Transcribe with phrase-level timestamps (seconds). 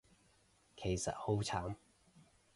[0.75, 1.75] 其實好慘